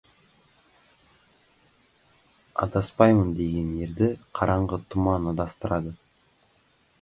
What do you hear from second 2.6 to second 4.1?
«Адаспаймын» деген ерді,